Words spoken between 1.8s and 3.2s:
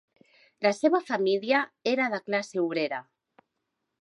era de classe obrera.